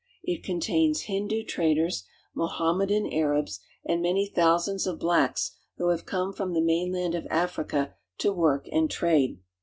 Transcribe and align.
It 0.23 0.41
contains 0.43 1.01
Hindoo 1.03 1.43
traders, 1.43 2.07
Mohammedan 2.33 3.05
Arabs, 3.13 3.59
and 3.85 4.01
many 4.01 4.25
thousands 4.27 4.87
of 4.87 4.97
blaclts 4.97 5.51
who 5.77 5.89
have 5.89 6.07
come 6.07 6.33
from 6.33 6.53
the 6.55 6.59
mainland 6.59 7.13
of 7.13 7.27
Africa 7.29 7.93
to 8.17 8.33
work 8.33 8.65
and 8.71 8.89
trade. 8.89 9.41